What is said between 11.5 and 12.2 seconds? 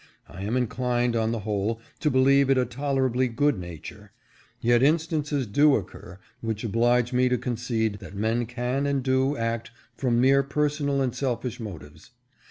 motives.